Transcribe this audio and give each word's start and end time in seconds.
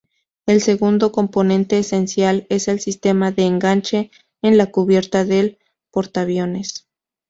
El 0.47 0.61
segundo 0.61 1.11
componente 1.11 1.77
esencial 1.77 2.47
es 2.49 2.67
el 2.67 2.79
sistema 2.79 3.31
de 3.31 3.43
enganche 3.45 4.09
en 4.41 4.57
la 4.57 4.71
cubierta 4.71 5.25
del 5.25 5.59
portaviones. 5.91 6.87